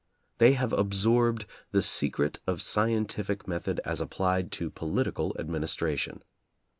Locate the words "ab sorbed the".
0.73-1.83